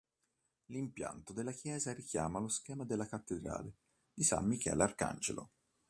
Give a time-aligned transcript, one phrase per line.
[0.71, 3.75] L'impianto della chiesa richiama lo schema della cattedrale
[4.11, 5.51] di San Michele Arcangelo.